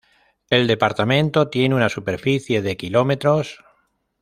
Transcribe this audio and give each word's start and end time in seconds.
El 0.49 0.65
departamento 0.65 1.51
tiene 1.51 1.75
una 1.75 1.87
superficie 1.89 2.63
de 2.63 2.75
km. 2.75 3.43